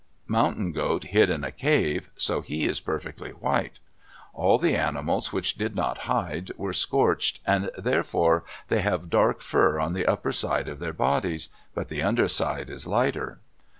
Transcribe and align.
Mountain 0.25 0.71
Goat 0.71 1.03
hid 1.03 1.29
in 1.29 1.43
a 1.43 1.51
cave, 1.51 2.09
so 2.17 2.41
he 2.41 2.65
is 2.67 2.79
perfectly 2.79 3.29
white. 3.29 3.77
All 4.33 4.57
the 4.57 4.75
animals 4.75 5.31
which 5.31 5.53
did 5.59 5.75
not 5.75 5.99
hide 6.09 6.49
were 6.57 6.73
scorched 6.73 7.39
and 7.45 7.69
therefore 7.77 8.43
they 8.67 8.81
have 8.81 9.11
dark 9.11 9.41
fur 9.41 9.79
on 9.79 9.93
the 9.93 10.07
upper 10.07 10.31
side 10.31 10.67
of 10.67 10.79
their 10.79 10.91
bodies, 10.93 11.49
but 11.75 11.89
the 11.89 12.01
under 12.01 12.27
side 12.27 12.67
is 12.71 12.87
lighter. 12.87 13.41